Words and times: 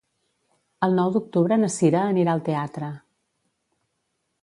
El 0.87 0.97
nou 0.99 1.11
d'octubre 1.17 1.59
na 1.65 1.71
Sira 1.75 2.01
anirà 2.07 2.35
al 2.37 2.45
teatre. 2.51 2.93